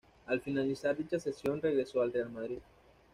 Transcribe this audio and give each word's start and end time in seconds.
Al 0.25 0.41
finalizar 0.41 0.97
dicha 0.97 1.19
cesión 1.19 1.61
regresó 1.61 2.01
al 2.01 2.11
Real 2.11 2.31
Madrid. 2.31 2.57